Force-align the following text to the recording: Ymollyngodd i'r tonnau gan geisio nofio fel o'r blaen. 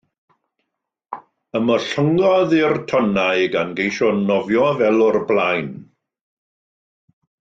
Ymollyngodd 1.59 2.55
i'r 2.59 2.73
tonnau 2.91 3.43
gan 3.57 3.75
geisio 3.81 4.09
nofio 4.31 4.65
fel 4.79 4.97
o'r 5.09 5.19
blaen. 5.33 5.69